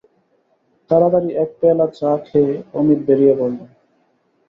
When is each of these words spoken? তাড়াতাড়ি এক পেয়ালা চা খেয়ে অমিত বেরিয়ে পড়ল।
তাড়াতাড়ি 0.89 1.29
এক 1.43 1.49
পেয়ালা 1.59 1.87
চা 1.97 2.11
খেয়ে 2.27 2.53
অমিত 2.79 2.99
বেরিয়ে 3.07 3.33
পড়ল। 3.39 3.57